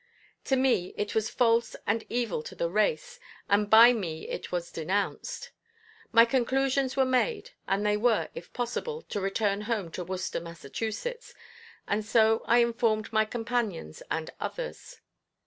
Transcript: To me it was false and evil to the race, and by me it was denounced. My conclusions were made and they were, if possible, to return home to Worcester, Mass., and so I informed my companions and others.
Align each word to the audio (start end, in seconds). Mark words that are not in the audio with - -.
To 0.45 0.55
me 0.55 0.95
it 0.97 1.13
was 1.13 1.29
false 1.29 1.75
and 1.85 2.03
evil 2.09 2.41
to 2.41 2.55
the 2.55 2.71
race, 2.71 3.19
and 3.47 3.69
by 3.69 3.93
me 3.93 4.27
it 4.29 4.51
was 4.51 4.71
denounced. 4.71 5.51
My 6.11 6.25
conclusions 6.25 6.97
were 6.97 7.05
made 7.05 7.51
and 7.67 7.85
they 7.85 7.97
were, 7.97 8.27
if 8.33 8.51
possible, 8.51 9.03
to 9.03 9.21
return 9.21 9.61
home 9.69 9.91
to 9.91 10.03
Worcester, 10.03 10.39
Mass., 10.39 10.65
and 11.87 12.03
so 12.03 12.41
I 12.47 12.57
informed 12.63 13.13
my 13.13 13.25
companions 13.25 14.01
and 14.09 14.31
others. 14.39 15.01